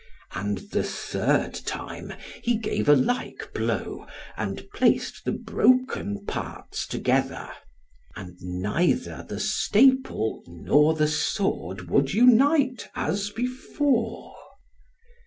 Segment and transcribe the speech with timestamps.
[0.33, 7.47] And the third time he gave a like blow, and placed the broken parts together,
[8.15, 14.33] and neither the staple nor the sword would unite, as before.